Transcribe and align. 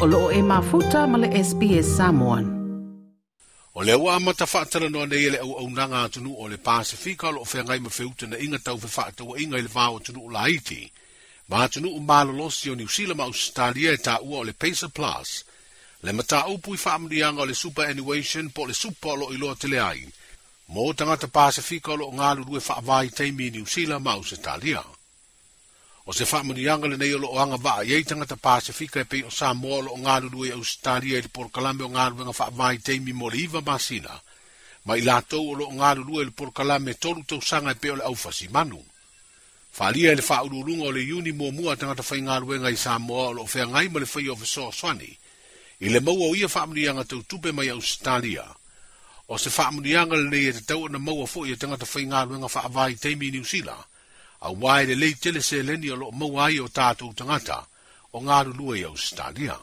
o 0.00 0.06
loo 0.08 0.30
e 0.32 0.40
mafuta 0.40 1.04
ma 1.06 1.18
le 1.20 1.28
SPS 1.44 1.88
Samoan. 1.98 2.46
O 3.76 3.80
le 3.86 3.94
ua 4.02 4.10
amata 4.18 4.46
whaatara 4.52 4.88
noa 4.92 5.06
nei 5.10 5.24
ele 5.26 5.38
au 5.44 5.50
au 5.60 5.66
nanga 5.76 5.98
atunu 6.06 6.30
o 6.42 6.48
le 6.52 6.56
Pasifika 6.66 7.26
o 7.28 7.32
loo 7.36 7.44
whengai 7.50 7.80
ma 7.84 7.90
whiuta 7.96 8.24
na 8.28 8.36
inga 8.44 8.58
tau 8.66 8.76
whewhaatawa 8.82 9.34
inga 9.42 9.56
ele 9.60 9.68
vāo 9.76 9.94
atunu 10.00 10.20
o 10.26 10.30
la 10.34 10.40
Haiti. 10.46 10.82
Ma 11.48 11.56
atunu 11.68 11.88
o 11.96 12.00
malolosi 12.08 12.66
o 12.70 12.74
New 12.80 12.88
Zealand 12.94 13.18
ma 13.20 13.24
Australia 13.28 13.90
e 13.92 13.96
tā 14.06 14.14
ua 14.28 14.36
o 14.40 14.44
le 14.48 14.52
Pesa 14.62 14.88
Plus. 14.96 15.28
Le 16.04 16.12
mata 16.16 16.40
upu 16.54 16.74
i 16.74 16.78
whaamrianga 16.84 17.42
o 17.42 17.44
le 17.50 17.54
superannuation 17.62 18.48
po 18.56 18.62
le 18.66 18.74
super 18.82 19.14
lo 19.20 19.26
ilo 19.36 19.50
atele 19.52 19.76
leai. 19.76 20.00
Mō 20.72 20.84
tangata 20.96 21.28
Pasifika 21.28 21.92
o 21.92 21.96
loo 22.00 22.10
ngālu 22.16 22.48
rue 22.48 22.60
whaavai 22.68 23.12
teimi 23.18 23.50
New 23.56 23.66
Zealand 23.74 24.04
ma 24.04 24.16
Australia. 24.16 24.80
o 26.10 26.12
se 26.12 26.26
faamuniaga 26.26 26.88
lenei 26.90 27.14
o 27.16 27.18
loo 27.22 27.38
aga 27.42 27.56
vaaiai 27.66 28.02
tagata 28.10 28.36
pasifika 28.46 28.98
e 29.00 29.04
pei 29.10 29.22
o 29.28 29.30
samoa 29.38 29.78
o 29.80 30.20
loo 30.24 30.44
e 30.48 30.50
au 30.56 30.64
Stalia 30.64 31.16
ausitalia 31.16 31.16
i 31.18 31.22
le 31.22 31.28
porokalame 31.36 31.82
o 31.86 31.88
galuega 31.96 32.32
faavaiteimi 32.40 33.12
mo 33.20 33.26
le 33.32 33.38
iva 33.46 33.60
masina 33.68 34.14
ma 34.86 34.92
i 34.98 35.02
latou 35.08 35.46
o 35.50 35.54
loo 35.58 35.70
galulue 35.80 36.22
i 36.22 36.28
le 36.28 36.34
porokalame 36.38 36.92
tolu 37.02 37.22
tausaga 37.28 37.70
e 37.72 37.78
pei 37.82 37.90
o 37.94 37.96
le 37.96 38.02
aufasi 38.04 38.46
manu 38.54 38.80
faalia 39.76 40.10
e 40.12 40.16
le 40.18 40.22
faaulūluga 40.30 40.84
o 40.88 40.92
le 40.96 41.00
iuni 41.10 41.32
muamua 41.38 41.76
tagata 41.80 42.02
faigaluega 42.10 42.68
e 42.70 42.74
i 42.74 42.82
samoa 42.84 43.30
o 43.30 43.36
loo 43.36 43.46
feagai 43.54 43.86
ma 43.90 43.98
le 44.00 44.06
faia 44.12 44.32
o 44.34 44.40
fesoasoani 44.42 45.12
i 45.84 45.86
le 45.94 46.00
maua 46.06 46.26
o 46.30 46.34
ia 46.40 46.48
faamuniaga 46.54 47.04
tautupe 47.10 47.50
mai 47.52 47.68
ausitalia 47.74 48.46
o 49.32 49.34
se 49.42 49.50
faamuniaga 49.56 50.16
lenei 50.18 50.48
e 50.50 50.52
tatau 50.58 50.82
ona 50.90 50.98
maua 50.98 51.26
foʻi 51.34 51.52
e 51.54 51.60
tagata 51.62 51.86
faigaluega 51.92 52.48
faavaiteimi 52.56 53.26
i 53.28 53.30
niusila 53.30 53.76
fa 53.78 53.86
a 54.42 54.50
wai 54.50 54.86
le 54.86 54.94
lei 54.94 55.14
tele 55.14 55.42
se 55.42 55.60
leni 55.62 55.90
o 55.90 55.96
lo 55.96 56.10
mau 56.12 56.38
ai 56.40 56.58
o 56.64 56.68
tātou 56.68 57.12
tangata 57.14 57.60
o 58.16 58.20
ngā 58.24 58.42
rulua 58.48 58.76
i 58.78 58.84
Australia. 58.88 59.58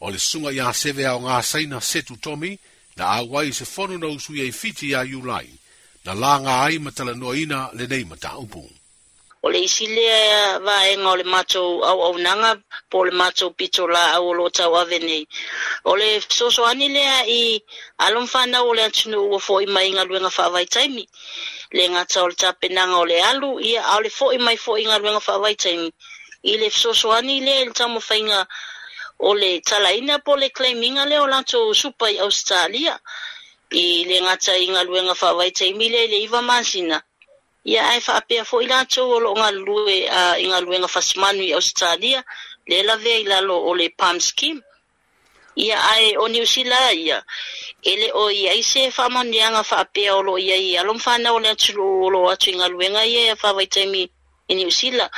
O 0.00 0.10
le 0.10 0.18
sunga 0.22 0.52
i 0.54 0.60
a 0.62 0.70
seve 0.72 1.04
a 1.08 1.16
o 1.18 1.24
ngā 1.24 1.40
saina 1.44 1.80
setu 1.80 2.16
tomi 2.16 2.54
na 2.96 3.16
a 3.18 3.24
wai 3.26 3.50
se 3.52 3.64
fono 3.66 3.96
na 3.98 4.06
usui 4.06 4.40
e 4.46 4.52
fiti 4.52 4.92
a 4.94 5.02
iulai 5.02 5.50
na 6.06 6.14
la 6.14 6.38
ngā 6.38 6.54
ai 6.68 6.78
matala 6.78 7.14
noina 7.14 7.70
le 7.74 7.86
nei 7.90 8.04
mata 8.04 8.36
upu. 8.38 8.62
O 9.44 9.50
le 9.52 9.60
isi 9.66 9.84
lea 9.90 10.56
wā 10.64 10.76
e 10.88 10.94
ngā 10.96 11.10
o 11.10 11.16
le 11.18 11.24
mātou 11.26 11.82
au 11.84 12.04
au 12.06 12.14
nanga 12.18 12.54
po 12.88 13.02
le 13.04 13.10
mātou 13.12 13.50
pito 13.58 13.88
la 13.90 14.14
au 14.14 14.30
lo 14.38 14.46
tau 14.54 14.78
ave 14.78 14.98
nei. 15.02 15.26
O 15.90 15.98
le 15.98 16.20
soso 16.30 16.64
ani 16.64 16.86
i 17.26 17.60
alamwhanau 17.98 18.70
o 18.70 18.74
le 18.74 18.86
atunu 18.86 19.20
ua 19.34 19.38
fo 19.38 19.58
i 19.60 19.66
mai 19.66 19.90
ngā 19.92 20.06
luenga 20.06 20.30
whawai 20.30 20.64
taimi 20.64 21.06
le 21.72 21.88
ngata 21.88 22.22
o 22.22 22.28
le 22.28 22.34
tapenanga 22.34 22.96
o 22.98 23.04
le 23.04 23.20
alu 23.22 23.60
ia 23.60 23.82
a 23.82 24.00
le 24.00 24.10
fo 24.10 24.30
i 24.32 24.38
mai 24.38 24.56
fo 24.56 24.76
i 24.78 24.84
ngā 24.84 24.98
ruenga 25.00 25.20
wha 25.26 25.36
wai 25.42 25.54
taimi 25.54 25.90
i 26.50 26.56
le 26.58 26.70
fsosoani 26.70 27.40
le 27.46 27.64
le 27.64 27.72
tamo 27.72 28.00
whainga 28.08 28.46
o 29.20 29.32
le 29.34 29.60
talaina 29.60 30.18
po 30.24 30.34
le 30.36 30.48
claiminga 30.50 31.04
le 31.10 31.18
o 31.20 31.26
lato 31.26 31.72
supa 31.74 32.10
i 32.10 32.18
Australia 32.20 32.98
i 33.70 34.04
le 34.08 34.18
nga 34.24 34.34
i 34.58 34.66
ngā 34.72 34.82
ruenga 34.86 35.14
wha 35.20 35.30
wai 35.38 35.50
taimi 35.50 35.88
le 35.88 36.06
le 36.06 36.18
iwa 36.26 36.42
masina 36.42 37.02
ia 37.64 37.82
ai 37.90 38.00
wha 38.06 38.14
apea 38.16 38.44
fo 38.44 38.60
i 38.62 38.66
lato 38.66 39.08
o 39.08 39.18
lo 39.20 39.32
ngā 39.34 39.48
lue 39.54 40.04
uh, 40.08 40.36
i 40.38 40.46
ngā 40.50 40.60
ruenga 40.64 41.32
i 41.48 41.52
Australia 41.54 42.24
le 42.68 42.82
lawea 42.82 43.18
i 43.20 43.24
lalo 43.24 43.56
o 43.70 43.74
le 43.74 43.88
Palm 43.90 44.20
Scheme 44.20 44.60
ia 45.56 45.78
ai 45.80 46.16
o 46.16 46.26
New 46.28 46.44
Zealand 46.44 46.98
ia 46.98 47.24
ele 47.84 48.10
o 48.14 48.30
ia 48.30 48.52
i 48.54 48.62
se 48.62 48.90
fa 48.90 49.08
mo 49.10 49.20
fa 49.62 49.84
peolo 49.84 50.38
ia 50.38 50.56
ia 50.56 50.82
lo 50.82 50.98
fa 50.98 51.18
na 51.18 51.32
o 51.32 51.38
le 51.38 51.54
tru 51.54 52.04
e 52.04 52.06
o 52.06 52.10
lo 52.10 52.30
atu 52.30 52.50
nga 52.56 52.66
lu 52.68 52.80
ia 52.80 53.36
fa 53.36 53.52
vai 53.52 53.66
te 53.66 53.84
ni 53.84 54.08
usila 54.66 55.08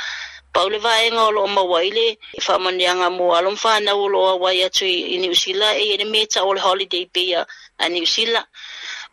paule 0.53 0.77
va 0.79 1.01
enga 1.07 1.23
o 1.27 1.31
lo 1.31 1.47
ma 1.47 1.61
waile 1.61 2.17
fa 2.41 2.59
mo 2.59 2.69
ni 2.69 2.85
mo 3.11 3.41
lo 3.41 3.55
fa 3.55 3.79
na 3.79 3.93
o 3.95 4.07
lo 4.07 4.37
wa 4.37 4.51
ia 4.53 4.69
tu 4.69 4.83
ni 4.83 5.29
usila 5.29 5.77
e 5.77 5.97
ni 5.97 6.05
meta 6.05 6.43
o 6.43 6.53
le 6.53 6.59
holiday 6.61 7.05
pe 7.05 7.19
ia 7.21 7.45
a 7.79 7.87
ni 7.87 8.01
usila 8.01 8.43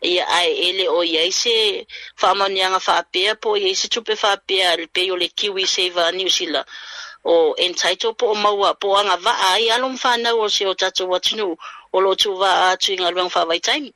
ia 0.01 0.27
ai 0.27 0.51
ele 0.51 0.87
o 0.89 1.01
ia 1.03 1.23
i 1.23 1.31
se 1.31 1.85
fa 2.17 2.35
mo 2.35 2.47
fa 2.81 3.03
pe 3.11 3.35
po 3.41 3.55
ia 3.55 3.73
se 3.73 3.87
tu 3.87 4.01
fa 4.17 4.35
pe 4.35 4.65
al 4.67 4.87
pe 4.87 5.09
o 5.11 5.15
le 5.15 5.27
kiwi 5.29 5.63
se 5.65 5.89
va 5.91 6.11
ni 6.11 6.25
usila 6.25 6.65
o 7.27 7.55
entitled 7.57 8.15
po 8.17 8.27
o 8.31 8.35
maua 8.35 8.75
po 8.75 8.95
anga 8.95 9.17
va 9.17 9.33
ai 9.49 9.69
alo 9.69 9.89
mfa 9.89 10.15
na 10.17 10.33
o 10.35 10.47
se 10.47 10.65
o 10.65 10.73
tatu 10.75 11.07
watinu 11.09 11.57
o 11.93 11.99
lo 11.99 12.13
tu 12.15 12.35
va 12.37 12.69
atu 12.69 12.93
inga 12.93 13.09
luang 13.11 13.29
fa 13.29 13.45
vai 13.45 13.59
taimi. 13.59 13.91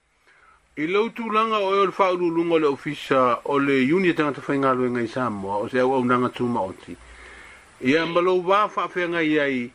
I 0.77 0.87
lau 0.87 1.09
tu 1.09 1.29
langa 1.29 1.59
o 1.61 1.75
eo 1.75 1.85
lfa 1.87 2.09
ulu 2.13 2.29
lunga 2.29 2.57
le 2.59 2.67
ofisa 2.67 3.37
o 3.45 3.59
le 3.59 3.85
unia 3.93 4.11
e 4.11 4.13
tanga 4.13 4.33
ta 4.33 4.41
whainga 4.47 4.73
lue 4.73 4.89
ngai 4.89 5.07
Samoa 5.07 5.57
o 5.57 5.67
se 5.69 5.77
au 5.79 5.93
au 5.93 6.03
nanga 6.05 6.29
tu 6.29 6.45
maoti. 6.45 6.95
Ia 7.85 8.05
mbalo 8.05 8.41
wā 8.41 8.65
wha 8.65 8.89
whea 8.95 9.07
ngai 9.07 9.39
ai 9.39 9.71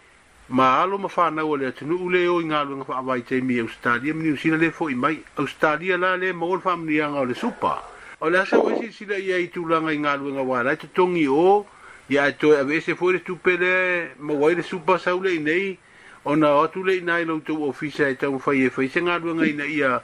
ma 0.48 0.82
alo 0.82 0.98
ma 0.98 1.06
whanau 1.08 1.50
o 1.54 1.56
le 1.56 1.70
atinu 1.70 1.94
ule 1.94 2.26
o 2.26 2.40
i 2.42 2.48
ngā 2.50 2.66
lue 2.66 2.76
ngai 2.82 2.90
whaawai 2.90 3.22
taimi 3.22 3.54
i 3.54 3.60
Australia 3.62 4.14
mini 4.14 4.34
usina 4.34 4.56
le 4.58 4.70
fo 4.70 4.88
i 4.90 4.94
mai 4.98 5.22
Australia 5.38 5.96
la 5.96 6.16
le 6.16 6.32
maol 6.32 6.58
whamni 6.58 6.98
anga 7.00 7.20
o 7.20 7.24
le 7.24 7.34
supa. 7.38 7.78
O 8.18 8.28
le 8.30 8.40
asa 8.42 8.58
wesi 8.58 8.90
sila 8.90 9.14
ia 9.14 9.38
i 9.38 9.46
tu 9.46 9.62
langa 9.64 9.92
i 9.94 9.98
ngā 10.02 10.18
lue 10.18 10.32
ngai 10.34 10.42
wā 10.44 10.62
rai 10.64 10.76
tatongi 10.76 11.28
o 11.30 11.64
ia 12.08 12.28
e 12.28 12.32
toe 12.32 12.58
ave 12.60 12.76
ese 12.76 12.94
foi 12.94 13.12
le 13.14 13.18
tupele 13.20 14.12
mauai 14.18 14.54
le 14.54 14.62
supasau 14.62 15.22
lei 15.24 15.38
nei 15.38 15.78
ona 16.24 16.52
atu 16.60 16.84
lei 16.84 17.00
na 17.00 17.18
i 17.20 17.24
loutou 17.24 17.64
ofisa 17.68 18.08
e 18.10 18.14
taumafai 18.14 18.60
e 18.68 18.70
faisegaluega 18.70 19.46
ina 19.48 19.64
ia 19.64 20.00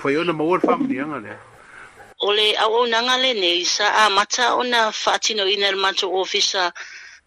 fai 0.00 0.16
ona 0.16 0.32
maua 0.32 0.56
le 0.56 0.62
faamaniaga 0.66 1.18
lea 1.24 1.38
o 2.20 2.32
le 2.32 2.56
auaunaga 2.56 3.16
lenei 3.22 3.64
sa 3.64 3.86
amata 4.06 4.54
ona 4.54 4.92
faatinoina 4.92 5.68
i 5.68 5.72
le 5.72 5.76
matou 5.76 6.16
ofisa 6.16 6.72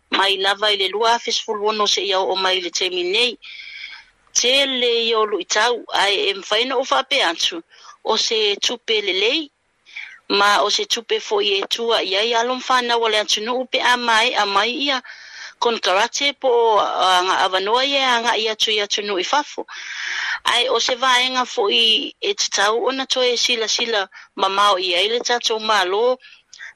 mai 0.09 0.37
lava 0.37 0.71
i 0.73 0.77
le 0.77 0.87
lua 0.89 1.19
fesfulono 1.19 1.85
seʻia 1.85 2.17
oo 2.17 2.35
mai 2.35 2.57
i 2.57 2.61
le 2.61 2.69
taimi 2.73 3.03
nei 3.03 3.37
tele 4.33 4.89
i 5.05 5.13
olu 5.13 5.37
itau 5.39 5.85
ae 6.01 6.29
e 6.33 6.33
mafai 6.33 6.65
na 6.65 6.75
o 6.81 6.83
faapea 6.83 7.29
atu 7.29 7.61
o 8.03 8.17
se 8.17 8.55
tupe 8.57 9.01
lelei 9.01 9.49
ma 10.29 10.61
o 10.63 10.69
se 10.69 10.85
tupe 10.85 11.19
fo 11.21 11.41
i 11.41 11.59
e 11.61 11.65
tua 11.67 12.01
ia 12.01 12.23
i 12.23 12.33
alo 12.33 12.55
mwhana 12.55 12.97
wale 12.97 13.19
atu 13.19 13.41
nuu 13.41 13.65
pe 13.65 13.79
a 13.81 13.95
mai 13.97 14.33
a 14.33 14.45
mai 14.45 14.69
ia 14.71 15.01
kon 15.59 15.77
karate 15.79 16.33
po 16.41 16.49
o 16.75 16.79
anga 16.79 17.37
awanoa 17.45 17.85
ia 17.85 17.97
e 17.99 18.03
anga 18.05 18.33
i 18.37 18.49
atu 18.49 18.71
i 18.71 18.79
atu 18.81 19.17
i 19.19 19.23
fafo 19.23 19.65
ai 20.45 20.67
o 20.69 20.79
se 20.79 20.95
vaenga 20.95 21.45
fo 21.45 21.69
i 21.69 22.13
e 22.21 22.33
tatau 22.33 22.85
ona 22.85 23.05
to 23.05 23.21
e 23.21 23.37
sila 23.37 23.67
sila 23.67 24.09
mamao 24.35 24.79
ia 24.79 25.01
le 25.07 25.19
tatou 25.19 25.59
malo 25.59 26.17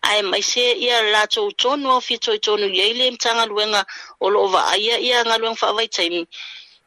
ai 0.03 0.21
mai 0.21 0.41
se 0.43 0.73
ia 0.73 1.01
lato 1.01 1.45
utono 1.47 1.97
o 1.97 2.01
fito 2.01 2.31
i 2.33 2.39
tonu 2.39 2.67
ia 2.69 2.93
le 2.93 3.11
mtanga 3.11 3.45
luenga 3.45 3.85
o 4.19 4.29
loo 4.29 4.47
va 4.47 4.67
aia 4.73 4.99
ia 4.99 5.19
anga 5.21 5.37
luenga 5.37 5.57
fa 5.57 5.67
avaitaimi 5.73 6.27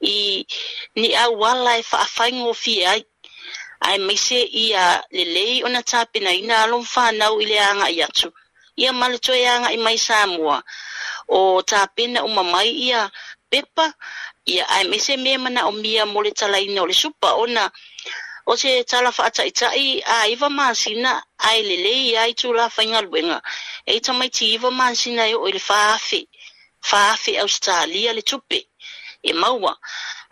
i 0.01 0.47
ni 0.95 1.15
a 1.15 1.29
wala 1.29 1.77
e 1.79 1.83
fa 1.83 1.99
afaingo 2.07 2.55
fi 2.55 2.85
ai 2.87 3.05
ae 3.83 3.99
maise 3.99 4.41
ia 4.65 5.03
lelei 5.11 5.65
ona 5.65 5.83
tapenaina 5.83 5.83
tapinaina 5.83 6.63
alomafanau 6.63 7.35
i 7.43 7.47
le 7.51 7.57
agaʻi 7.71 7.99
atu 8.07 8.29
ia 8.83 8.91
ma 8.99 9.07
le 9.13 9.19
toe 9.27 9.43
agaʻi 9.57 9.79
mai 9.85 9.99
sa 10.07 10.17
mua 10.35 10.57
o 11.29 11.63
tapena 11.71 12.21
uma 12.29 12.43
mai 12.55 12.71
ia 12.89 13.01
pepa 13.51 13.87
ia 14.55 14.65
ae 14.75 14.85
maise 14.91 15.15
mea 15.25 15.39
manaʻomia 15.45 16.03
mo 16.13 16.21
le 16.25 16.31
talaina 16.41 16.79
o 16.83 16.87
le 16.91 16.95
supa 17.03 17.29
ona 17.43 17.65
o 18.51 18.57
se 18.61 18.71
tala 18.91 19.11
faataʻitaʻi 19.19 19.87
aiva 20.19 20.49
masina 20.61 21.11
ae 21.49 21.59
lelei 21.69 22.03
ia 22.13 22.23
i 22.31 22.35
tulafaigaluega 22.41 23.39
e 23.93 24.01
tamaiti 24.07 24.45
iva 24.55 24.71
masina 24.81 25.23
e 25.27 25.35
oo 25.39 25.47
i 25.49 25.53
le 25.57 25.61
faafe 25.71 26.21
faafe 26.91 27.33
australia 27.45 28.11
le 28.17 28.23
tupe 28.31 28.59
e 29.23 29.31
maua 29.43 29.75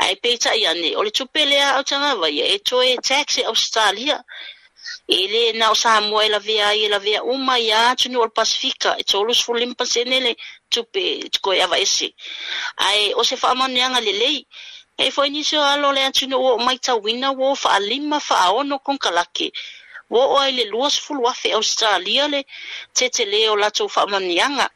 ae 0.00 0.14
peitaʻi 0.24 0.62
ane 0.70 0.90
o 1.00 1.04
le 1.06 1.10
tupelea 1.18 1.68
au 1.76 1.84
tagava 1.90 2.28
ia 2.36 2.46
e 2.54 2.58
toe 2.68 2.90
tax 3.10 3.26
e 3.38 3.42
australia 3.52 4.16
e 5.08 5.18
lē 5.32 5.42
na 5.60 5.66
o 5.70 5.74
samoa 5.82 6.22
e 6.26 6.30
lavea 6.34 6.64
ai 6.68 6.80
e 6.84 6.88
lavea 6.94 7.20
uma 7.34 7.56
iā 7.68 7.82
tunuu 8.02 8.22
o 8.22 8.26
le 8.28 8.34
pasifika 8.40 8.90
e 9.00 9.04
tolusfulima 9.12 9.74
pasene 9.80 10.16
le 10.26 10.32
tupe 10.72 11.04
ava 11.64 11.76
ese 11.84 12.08
ae 12.88 13.04
o 13.14 13.22
se 13.28 13.36
faamaneaga 13.42 14.00
lelei 14.06 14.38
e 14.98 15.06
foi 15.14 15.28
nisi 15.34 15.54
o 15.60 15.64
alo 15.72 15.88
le 15.96 16.02
atunuu 16.08 16.42
oo 16.48 16.58
maitauina 16.66 17.28
ua 17.40 17.48
o 17.52 17.56
faalima 17.64 18.18
faaono 18.28 18.76
konkalake 18.86 19.48
ua 20.14 20.24
oo 20.30 20.38
ai 20.44 20.52
le 20.58 20.64
lua 20.72 20.88
sufulu 20.94 21.22
afe 21.32 21.48
australia 21.60 22.24
le 22.32 22.40
tetelē 22.96 23.42
o 23.52 23.56
latou 23.62 23.88
faamaniaga 23.94 24.66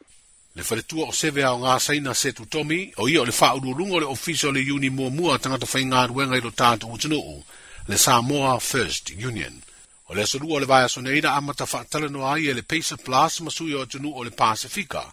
le 0.55 0.63
faletua 0.63 1.03
o 1.11 1.13
seve 1.13 1.43
ao 1.43 1.57
ngā 1.59 1.73
saina 1.83 2.13
se 2.15 2.31
tu 2.33 2.45
tomi, 2.47 2.77
o 3.03 3.09
ia 3.11 3.19
o 3.21 3.25
le 3.27 3.33
wha 3.39 3.49
ururungo 3.55 3.99
le 3.99 4.05
ofiso 4.05 4.51
le 4.55 4.61
uni 4.71 4.89
mua 4.89 5.09
mua 5.11 5.35
tangata 5.37 5.67
whai 5.67 5.83
ngā 5.83 6.05
ruenga 6.07 6.37
i 6.39 6.41
lo 6.45 6.51
tātu 6.55 6.87
utunuu, 6.95 7.43
le 7.87 7.97
Samoa 7.97 8.53
First 8.59 9.09
Union. 9.11 9.59
O 10.07 10.15
le 10.15 10.23
asa 10.23 10.37
rua 10.37 10.59
le 10.63 10.65
vaya 10.65 10.87
soneira 10.87 11.35
a 11.35 11.41
mata 11.41 11.67
whaatala 11.67 12.07
no 12.07 12.23
ai 12.31 12.47
e 12.47 12.53
le 12.53 12.63
Pisa 12.63 12.95
Plus 12.95 13.41
masui 13.43 13.75
o 13.75 13.83
tunu 13.85 14.13
o 14.15 14.23
le 14.23 14.31
Pasifika, 14.31 15.03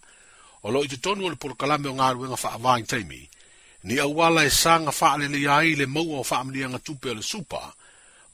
o 0.62 0.70
lo 0.70 0.84
i 0.84 0.88
te 0.88 1.00
tonu 1.02 1.26
o 1.26 1.30
le 1.30 1.34
porokalame 1.36 1.88
o 1.90 1.94
ngā 1.98 2.12
ruenga 2.14 2.38
wha 2.38 2.52
avain 2.54 2.86
teimi, 2.86 3.26
ni 3.82 3.98
au 3.98 4.14
wala 4.20 4.44
e 4.46 4.50
sa 4.50 4.78
ngā 4.78 4.94
wha 4.94 5.10
alele 5.16 5.42
ai 5.50 5.74
le 5.74 5.86
maua 5.90 6.22
o 6.22 6.22
wha 6.22 6.38
amrianga 6.38 6.78
tupe 6.78 7.10
o 7.10 7.18
le 7.18 7.22
supa, 7.26 7.66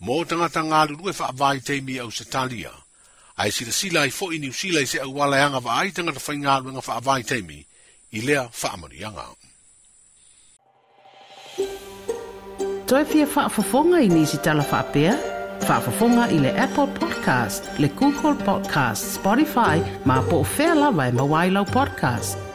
mō 0.04 0.26
tangata 0.28 0.60
ngā 0.60 0.84
rurue 0.92 1.16
wha 1.16 1.32
avain 1.32 1.64
teimi 1.64 1.96
au 2.04 2.12
se 2.12 2.28
talia 2.28 2.74
ai 3.38 3.50
sila 3.54 3.70
sila 3.70 4.00
i 4.04 4.10
fo'i 4.12 4.38
niu 4.42 4.52
sila 4.52 4.80
i 4.82 4.86
se 4.90 4.98
au 4.98 5.14
wala 5.14 5.38
yanga 5.38 5.60
wa 5.62 5.78
ai 5.80 5.92
tanga 5.94 6.12
tawhai 6.16 6.38
ngā 6.42 6.54
luenga 6.62 6.82
wha 6.82 6.94
avai 6.98 7.22
teimi 7.24 7.60
i 8.18 8.22
lea 8.26 8.44
wha 8.50 8.70
amari 8.74 9.00
yanga. 9.04 9.28
Toi 12.90 13.02
fia 13.04 13.28
wha 13.36 13.46
fafonga 13.58 14.02
i 14.02 14.10
nisi 14.10 14.40
tala 14.48 14.64
wha 14.72 14.80
apea? 14.82 15.14
Wha 15.68 15.78
fafonga 15.86 16.26
i 16.34 16.40
le 16.42 16.52
Apple 16.66 16.88
Podcast, 16.98 17.70
le 17.78 17.92
Google 18.02 18.34
Podcast, 18.46 19.14
Spotify, 19.20 19.78
ma 20.08 20.18
po 20.30 20.42
fela 20.42 20.90
wai 20.90 21.10
e 21.12 21.16
mawailau 21.22 21.66
podcast. 21.72 22.47